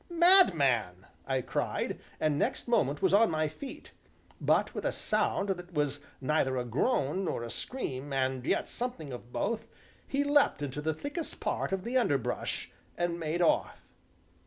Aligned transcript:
"Madman!" 0.09 1.05
I 1.27 1.41
cried, 1.43 1.99
and 2.19 2.39
next 2.39 2.67
moment 2.67 3.03
was 3.03 3.13
on 3.13 3.29
my 3.29 3.47
feet; 3.47 3.91
but, 4.41 4.73
with 4.73 4.83
a 4.83 4.91
sound 4.91 5.49
that 5.49 5.75
was 5.75 5.99
neither 6.19 6.57
a 6.57 6.65
groan 6.65 7.23
nor 7.25 7.43
a 7.43 7.51
scream, 7.51 8.11
and 8.11 8.43
yet 8.47 8.67
something 8.67 9.13
of 9.13 9.31
both, 9.31 9.67
he 10.07 10.23
leapt 10.23 10.63
into 10.63 10.81
the 10.81 10.95
thickest 10.95 11.39
part 11.39 11.71
of 11.71 11.83
the 11.83 11.97
underbrush, 11.99 12.71
and 12.97 13.19
made 13.19 13.43
off. 13.43 13.85